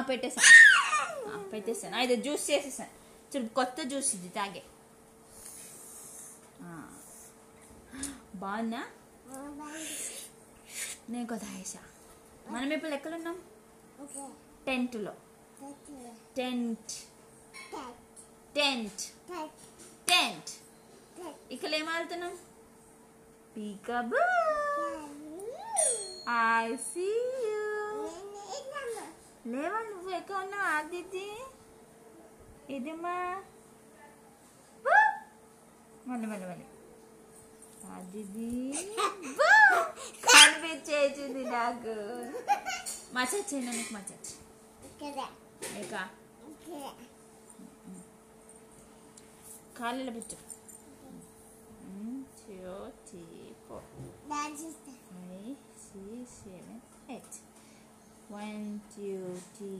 [0.00, 0.68] పెట్టేశాను.
[1.28, 1.96] ఆ, పెట్టేశాను.
[1.96, 2.90] అయితే జ్యూస్ చేసేసాను.
[3.36, 4.62] చూడు కొత్త జ్యూస్ ఇది తాగే.
[8.34, 8.84] బాగుందా?
[11.10, 11.78] నేను కొత్త తాగేసా?
[12.48, 13.42] మనం ఇప్పుడు ఎక్కడున్నాం
[14.66, 15.12] టెంట్లో.
[16.36, 16.92] టెంట్.
[18.54, 19.00] టెంట్.
[20.08, 20.50] టెంట్.
[21.52, 22.38] ఇక్కడ ఏం ఆడుతున్నాం?
[23.56, 24.18] పీకబూ.
[26.66, 26.76] యూ
[29.44, 31.20] లేవా నువ్వు ఎక్కడ ఉన్నావు ఆదిత్య
[32.74, 33.16] ఇదిమ్మా
[34.84, 34.94] వూ!
[36.08, 36.66] మళ్ళీ మళ్ళీ మళ్ళీ
[37.90, 38.48] ఆదిది!
[40.26, 41.94] కనిపించేసింది నాకు
[43.14, 44.34] మచ్చచ్చి నీకు మచ్చచ్చి
[45.80, 45.94] ఇక
[49.78, 50.36] కాళ్ళు పెట్టు
[52.40, 52.74] two
[53.06, 53.24] three
[53.64, 53.86] four
[54.30, 55.86] five six
[56.36, 56.80] seven
[57.10, 57.36] eight
[58.30, 59.08] one two
[59.54, 59.70] three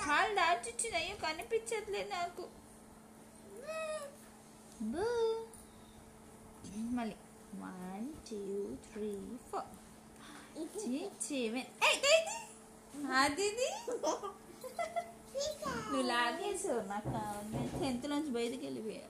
[0.00, 2.44] కాళ్ళు దాచిచ్చింది అయ్యో కనిపించట్లేదు నాకు
[6.96, 7.16] మళ్ళీ.
[7.60, 8.40] వన్ టూ
[8.86, 9.10] త్రీ
[9.46, 9.68] ఫోర్
[13.18, 13.48] అది
[15.84, 17.10] నువ్వు లాగేసావు నాకు
[17.80, 19.06] టెన్త్ నుంచి బయటికి వెళ్ళిపోయా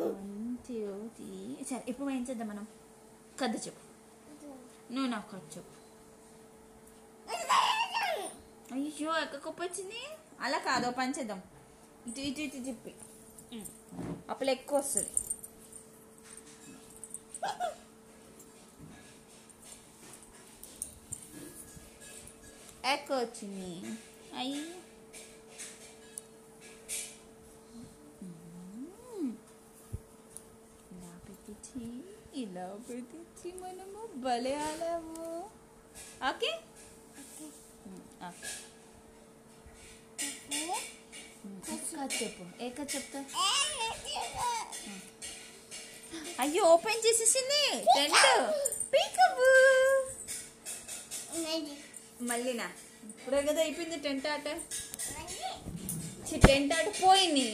[0.00, 0.32] వన్
[0.68, 0.78] టూ
[1.16, 1.30] త్రీ
[1.70, 2.64] సరే ఇప్పుడు ఏం చేద్దాం మనం?
[3.40, 3.84] కథ చెప్పు.
[4.92, 5.74] నువ్వు నాకు కథ చెప్పు.
[8.74, 10.00] అయ్యో ఎక్క కుప్ప వచ్చింది
[10.44, 11.40] అలా కాదు పని చేద్దాం.
[12.08, 12.92] ఇటు ఇటు ఇటు చెప్పి
[14.30, 15.10] అప్పుడు ఎక్కువ వస్తుంది.
[22.92, 23.70] ఎక్కువ వచ్చింది
[24.40, 24.62] అయ్యి
[30.92, 31.84] ఇలా పెట్టించి
[32.42, 35.26] ఇలా పెట్టించి మనము భలే ఆడాము.
[36.30, 36.50] ఓకే?
[41.96, 42.44] కథ చెప్పు.
[42.64, 43.20] ఏ కథ చెప్తా
[46.42, 47.64] అయ్యో ఓపెన్ చేసేసింది.
[47.96, 48.28] టెంట్
[48.92, 49.48] పీకబు
[52.30, 52.66] మళ్ళీనా?
[53.10, 54.46] ఇప్పుడే కదా అయిపోయింది టెంట్ ఆట.
[56.46, 57.46] టెంట్ ఆట పోయింది.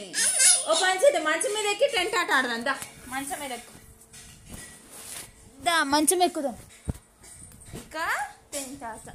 [0.69, 2.61] ఓ పని చేద్దాం మంచం మీద ఎక్కి టెంట్ ఆట ఆడదాం.
[2.69, 2.75] దా
[3.13, 3.73] మంచం మీద ఎక్కు.
[5.67, 6.55] దా మంచం ఎక్కుదాం.
[7.81, 7.97] ఇక
[8.53, 9.07] టెంట్ ఆట.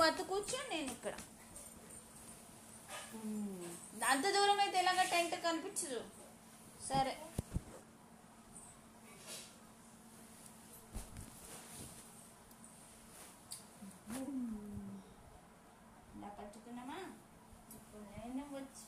[0.00, 1.14] నువ్వు అత్త కూర్చో నేను ఇక్కడ.
[4.10, 5.98] అంత దూరం అయితే ఎలాగ టెంట్ కనిపించదు.
[6.86, 7.12] సరే.
[16.14, 17.00] ఇలా పట్టుకున్నామా?
[17.78, 18.86] ఇప్పుడు నేను వచ్చి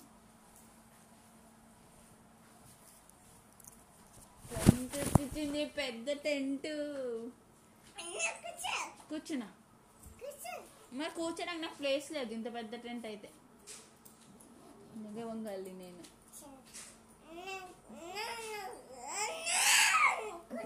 [4.53, 6.71] టెంట్ వచ్చింది పెద్ద టెంట్.
[9.11, 9.51] కూర్చున్నా.
[10.99, 12.31] మరి కూర్చోడానికి నాకు ప్లేస్ లేదు.
[12.37, 13.29] ఇంత పెద్ద టెంట్ అయితే.
[15.03, 16.03] నిజే వంగాలి నేను.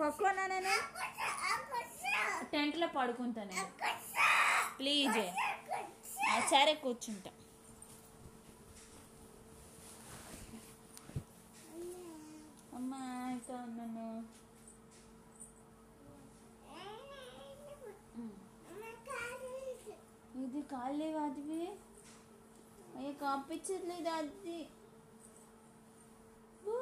[0.00, 0.40] పక్కన
[2.52, 3.68] టెంట్లో పడుకుంటా నేను.
[4.78, 5.20] ప్లీజ్
[6.52, 7.30] సరే కూర్చుంటా.
[12.76, 13.00] అమ్మా
[13.34, 14.06] ఇంకా ఉన్నాను
[20.70, 21.62] కాళ్ళే అదివి
[22.96, 24.58] అయ్యో కాపించట్లేదు అది
[26.64, 26.76] బూ.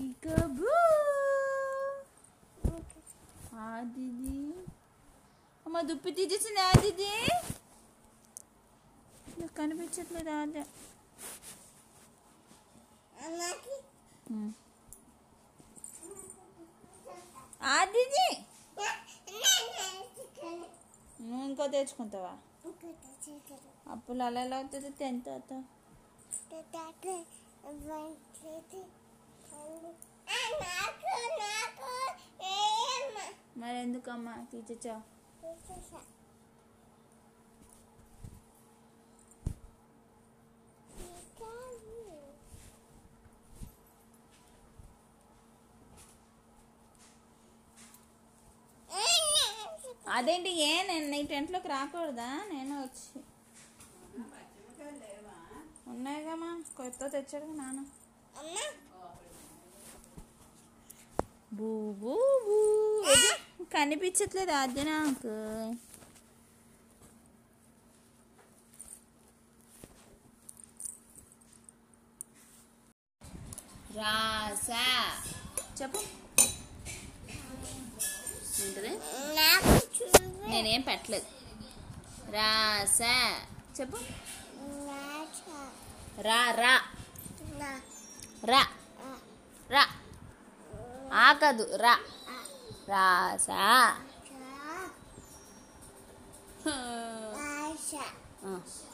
[0.00, 0.26] ఇక
[0.56, 0.72] బూ.
[3.66, 4.38] ఆదిది
[5.66, 7.10] అమ్మ దుప్పి తీసేసింది ఆదిది
[9.38, 10.62] నాకు కనిపించట్లేదు ఆది
[14.30, 14.52] ఉమ్.
[17.70, 18.26] ఆదిది
[21.26, 22.32] నువ్వు ఇంకో తెచ్చుకుంటావా?
[23.92, 25.56] అప్పుడు అలా ఎలా అవుతుంది టెన్త్ అవుతా
[33.56, 34.96] మరి ఎందుకమ్మా తీర్చా
[50.26, 52.28] అదేంటి ఏ నేను నీ టెంట్లోకి రాకూడదా?
[52.52, 53.20] నేను వచ్చి.
[55.86, 57.84] ఉన్నాయిగామా కొత్త తెచ్చాడు నాన్న.
[61.52, 62.14] బూ బూ
[62.46, 62.56] బూ.
[63.10, 63.32] ఏది?
[63.74, 65.34] కనిపించట్లేదు అది నాకు
[73.96, 74.82] రాసా.
[75.82, 76.00] చెప్పు.
[78.56, 78.92] చూడు
[80.56, 81.26] నేనేం పెట్టలేదు.
[82.30, 83.14] రాసా.
[83.80, 83.98] చెప్పు.
[86.20, 86.74] రా రా.
[88.44, 88.62] రా.
[89.70, 89.84] రా.
[91.12, 91.94] ఆ కాదు రా.
[92.88, 93.60] రాసా.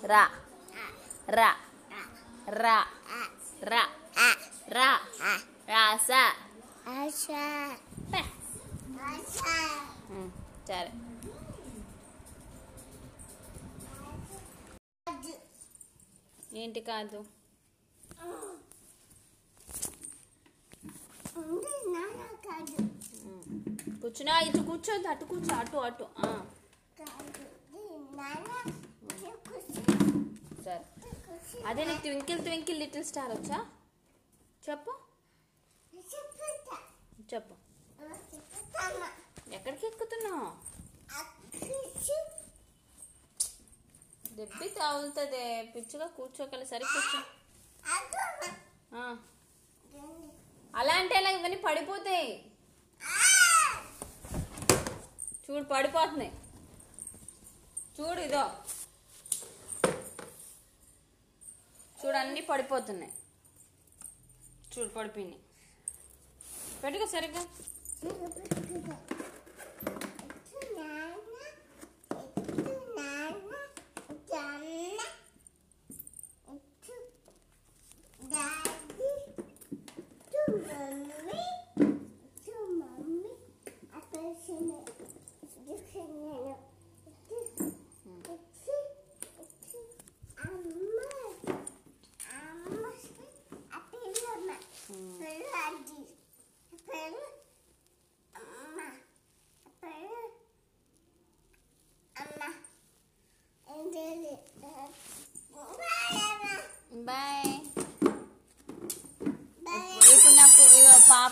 [0.05, 0.23] రా.
[1.29, 1.51] రా.
[2.63, 2.79] రా.
[3.65, 3.83] రా.
[4.69, 4.89] రా.
[5.69, 6.23] రాసా.
[10.69, 10.93] సరే అది
[16.63, 17.19] ఏంటి కాదు?
[24.01, 26.07] కూర్చున్నా ఇటు కూర్చోద్దు అటు కూర్చో అటు అటు.
[30.65, 30.81] సరే.
[31.71, 33.59] అదే నీకు ట్వింకిల్ ట్వింకిల్ లిటిల్ స్టార్ వచ్చా?
[34.63, 34.93] చెప్పు.
[37.33, 37.55] చెప్పు.
[39.57, 40.47] ఎక్కడికి ఎక్కుతున్నావు?
[44.33, 45.63] దెబ్బి తాగుతుంది.
[45.63, 47.23] పిచ్చిగా కూర్చోగల సరే కూర్చో.
[48.99, 49.17] ఆ,
[50.77, 52.53] అలా అంటే అలా ఇవన్నీ పడిపోతాయి.
[55.51, 56.31] చూడు పడిపోతున్నాయి.
[58.01, 58.51] చూడు ఇదో.
[62.05, 63.13] చూడు అన్నీ పడిపోతున్నాయి.
[64.79, 65.43] చూడు పడిపోయినాయి.
[66.85, 67.47] పెట్టుకో సరిగ్గా.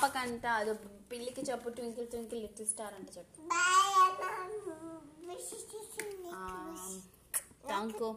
[0.02, 0.72] పాపకంట అది
[1.10, 3.40] పిల్లికి చెప్పు ట్వింకిల్ ట్వింకిల్ లిటిల్ స్టార్ అంటే చెప్పు.
[7.68, 8.08] థ్యాంక్ యూ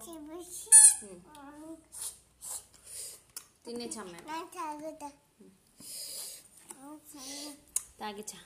[3.66, 4.16] తినేచ్చమ్మ
[8.00, 8.40] తాగిచ్చా?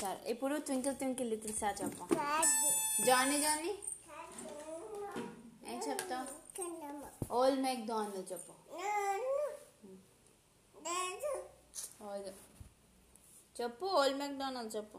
[0.00, 2.04] సరే ఇప్పుడు ట్వింకిల్ ట్వింకిల్ లిటిల్ స్టార్ చెప్పు.
[3.08, 3.72] Johnny Johnny.
[5.72, 6.26] ఏం చెప్తావు?
[7.38, 8.52] ఓల్డ్ మేక్ దాన్ చెప్పు.
[12.00, 12.30] ఓల్డ్
[13.56, 14.98] చెప్పు ఓల్డ్ మెక్డానల్ చెప్పు.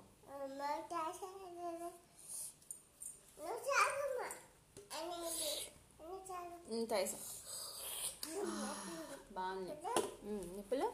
[6.91, 7.17] తెలుసు
[9.38, 9.73] బాగుంది.
[10.55, 10.88] నిప్పులు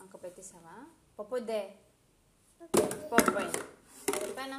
[0.00, 0.74] అంక పెట్టేసావా?
[1.18, 1.60] పప్పు వద్దే?
[3.12, 3.62] పప్పు అయింది
[4.22, 4.58] చెప్పానా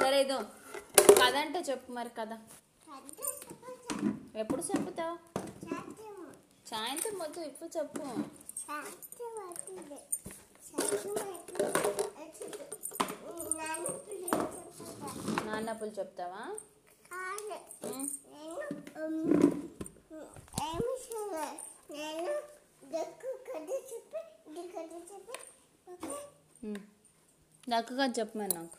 [0.00, 0.38] సరే ఇదో.
[1.20, 2.32] కథ అంటే చెప్పు మరి కథ
[4.34, 5.16] ఎప్పుడు చెప్పుతావు
[6.66, 8.04] సాయంత్రం వద్దు ఇప్పుడు చెప్పు.
[15.46, 16.42] నాన్నప్పులు చెప్తావా.
[27.68, 28.78] దక్కగా చెప్పు మరి నాకు.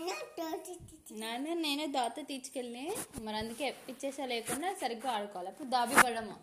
[0.39, 5.49] నన్ను నేను దాత తీసుకెళ్ళి మరి అందుకే ఇచ్చేసా లేకుండా సరిగ్గా ఆడుకోవాలి.
[5.49, 6.35] అప్పుడు దాబి పడము.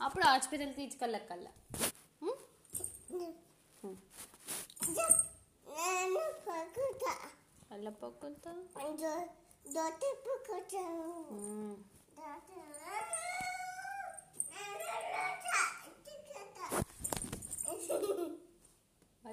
[0.00, 1.50] అప్పుడు హాస్పిటల్ తీసుకెళ్ళక్కల్లా
[7.70, 7.88] అల్ల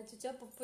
[0.10, 0.64] చూచా పప్పు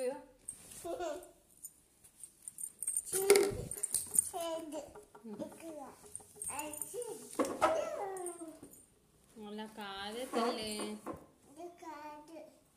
[9.78, 10.72] కాదే తల్లి.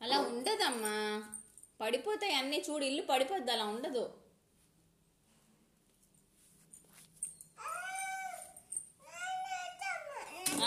[0.01, 0.95] అలా ఉండదమ్మా.
[1.81, 4.03] పడిపోతాయి అన్నీ చూడు ఇల్లు పడిపోద్ది అలా ఉండదు.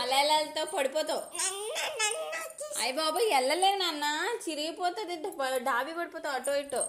[0.00, 0.18] అలా
[0.74, 1.22] పడిపోతావు.
[2.80, 4.04] అయ్య బాబు వెళ్ళలే నాన్న.
[4.44, 5.16] చిరిగిపోతుంది
[5.68, 6.82] డాబీ పడిపోతావు అటో ఇటో.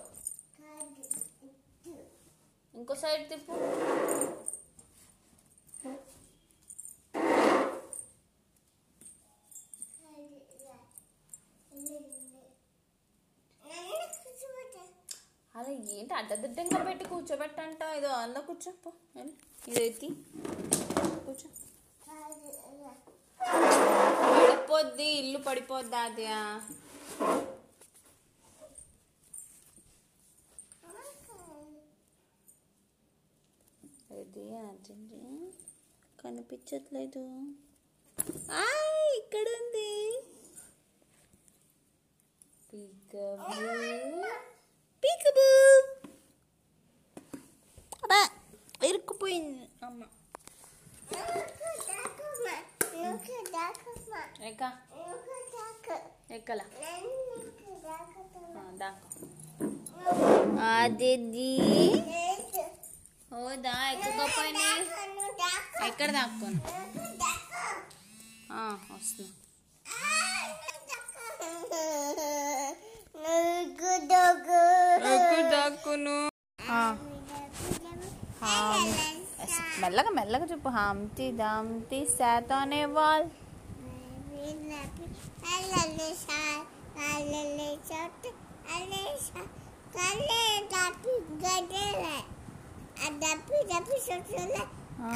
[2.74, 3.54] ఇంకో సైడ్ తిప్పు
[10.00, 10.24] కాదు
[10.56, 10.76] ఇలా.
[11.72, 12.42] ఇలా ఉంది.
[13.62, 14.82] నన్ను కూర్చోబెట్టు.
[15.58, 17.82] అలా ఏంటి అడ్డదిడ్డంగా పెట్టి కూర్చోబెట్టంట?
[17.98, 18.90] ఇదో అందులో కూర్చోపో
[19.70, 20.10] ఇదైతే ఇది ఎత్తి.
[21.26, 21.48] కూర్చో.
[24.34, 26.40] పడిపోద్ది ఇల్లు పడిపోద్ది అదియా?
[34.22, 35.14] ఇది అర్జెంట్
[36.22, 37.24] కనిపించట్లేదు.
[38.62, 39.90] ఆయ్ ఇక్కడ ఉంది
[42.70, 43.24] పీకబూ
[45.04, 45.48] పీకబూ
[47.96, 48.22] అబ్బా
[49.98, 52.48] ఇరుక్కుపోయింది అమ్మ
[52.96, 53.22] నువ్వు దాకమ్మా.
[53.24, 54.22] నువ్వు దాకమ్మా.
[54.48, 54.64] ఎక్క
[54.94, 55.18] నువ్వు
[55.54, 55.96] దాకు.
[56.34, 58.64] ఎక్కల నన్ను దాకుతావా?
[58.76, 59.06] దాకా
[60.72, 62.64] అది లేదు.
[63.38, 64.66] ఓదా ఎక్కకపోయినా
[65.10, 65.78] నువ్వు దాకు.
[65.88, 67.64] ఎక్కడ దాక్కోను నువ్వు దాకు.
[68.54, 68.62] ఆ,
[68.92, 69.28] వస్తున్నా
[77.94, 79.17] నువ్వు
[79.82, 80.70] మెల్లగా మెల్లగా చెప్పు.
[80.70, 83.28] Humpty Dumpty sat on a wall.
[95.02, 95.10] ఆ,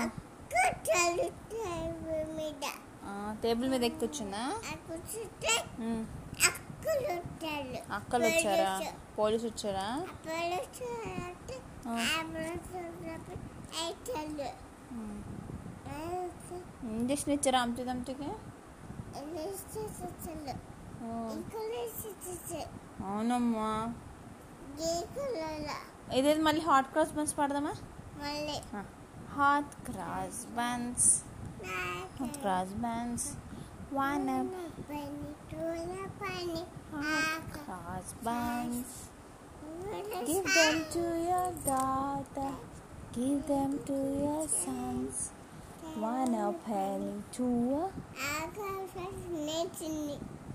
[2.37, 2.65] మీద
[3.05, 4.41] ఆ, టేబుల్ మీద ఎక్కి ఉంటారు
[7.91, 8.71] అక్కలు వచ్చారా?
[9.17, 9.87] పోలీసు వచ్చారా?
[13.73, 14.47] అప్పుడు చూడంటే
[14.91, 15.01] ఆ.
[15.93, 16.93] అయితే ఉమ్.
[16.93, 18.29] ఇంజక్షన్ ఇచ్చారా హంతి దంతికి
[21.03, 21.11] ఓ,
[23.05, 23.69] అవునమ్మా
[26.17, 27.73] ఇదేది మళ్ళీ హాట్ క్రాస్ బన్స్ పడదామా
[28.19, 28.57] మళ్ళీ
[29.35, 31.07] hot cross buns
[32.17, 33.27] hot cross buns
[33.93, 34.27] one
[34.89, 35.07] పని
[35.51, 35.89] టూల
[36.21, 36.61] పని
[36.97, 38.97] hot cross buns
[40.25, 42.49] Give them to your daughter.
[43.15, 45.31] Give them to your sons.
[45.99, 47.47] One a penny, two
[47.79, 47.89] a.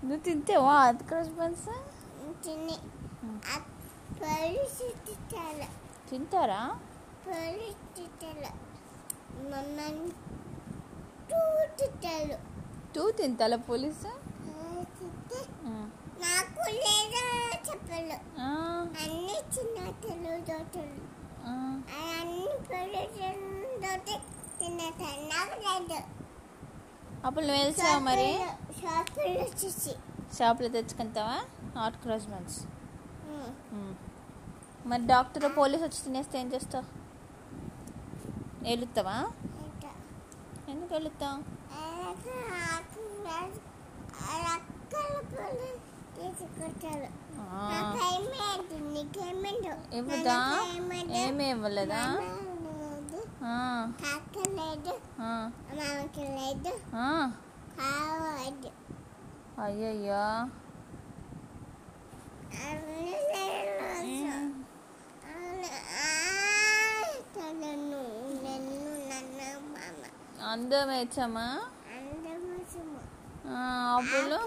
[0.06, 1.66] నువ్వు తింటావా అది క్రాస్ బన్స్?
[2.44, 2.76] తిని
[4.20, 5.66] పోలీసు తిట్టాలి
[6.10, 6.60] తింటారా?
[12.94, 14.12] టూ తింటాలా పోలీసు?
[16.24, 17.26] నాకు లేదా
[17.68, 18.18] చెప్పలు.
[19.02, 21.05] అన్ని చిన్న తెలుగు
[27.26, 28.28] అప్పుడు నువ్వు వెళ్తావా మరి
[30.36, 31.36] షాపులు తెచ్చుకుంటావా
[31.76, 32.58] హాట్ క్రాస్ బన్స్
[34.86, 36.86] మరి డాక్టర్ పోలీస్ వచ్చి తినేస్తే ఏం చేస్తావు
[38.62, 39.16] వెళుతావా
[40.68, 41.38] ఎందుకు వెళుతావు
[46.16, 47.08] తీసుకొచ్చారు
[47.39, 47.61] ఆ.
[47.71, 50.37] నాకేమేంటి నీకేమేంటి ఇవ్వదా
[51.19, 52.03] ఏమీ ఇవ్వలేదా
[53.45, 53.53] ఆ,
[54.01, 55.31] కాకలేదు ఆ,
[55.75, 57.07] మామకి లేదు ఆ.
[57.77, 58.71] కావద్దు
[59.61, 60.23] అయ్యయ్యో
[67.35, 69.51] తనను నన్ను
[73.48, 74.38] ఆపులు?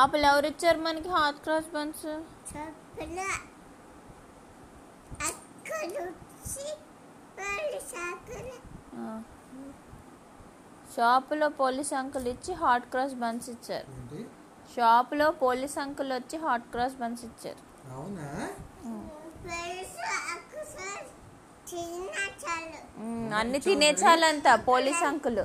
[0.00, 2.06] ఆపులు ఎవరు ఇచ్చారు మనకి హాట్ క్రాస్ బన్స్.
[10.96, 13.86] షాపులో పోలీస్ అంకుల్ ఇచ్చి హాట్ క్రాస్ బన్స్ ఇచ్చారు.
[14.76, 17.62] షాపులో పోలీస్ అంకుల్ వచ్చి హాట్ క్రాస్ బన్స్ ఇచ్చారు.
[23.40, 25.44] అన్ని తినేచాలంట police uncle.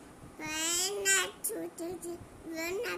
[0.41, 1.29] When I
[2.49, 2.97] when I